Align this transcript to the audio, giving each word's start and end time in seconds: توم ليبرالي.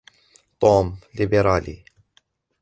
توم 0.59 0.87
ليبرالي. 1.15 1.77